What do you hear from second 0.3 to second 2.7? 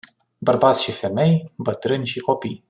Bărbați și femei, bătrâni și copii.